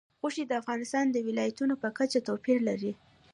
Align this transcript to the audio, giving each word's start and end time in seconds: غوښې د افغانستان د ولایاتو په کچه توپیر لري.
غوښې 0.19 0.43
د 0.47 0.51
افغانستان 0.61 1.05
د 1.11 1.17
ولایاتو 1.27 1.73
په 1.81 1.89
کچه 1.97 2.19
توپیر 2.27 2.59
لري. 2.69 2.91